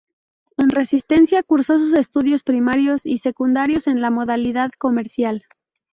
En 0.57 0.71
Resistencia 0.71 1.43
cursó 1.43 1.77
sus 1.77 1.93
estudios 1.93 2.41
primarios 2.41 3.05
y 3.05 3.19
secundarios 3.19 3.85
en 3.85 4.01
la 4.01 4.09
modalidad 4.09 4.71
comercial. 4.79 5.45